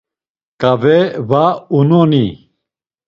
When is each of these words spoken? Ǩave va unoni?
Ǩave 0.61 0.97
va 1.29 1.45
unoni? 1.77 2.25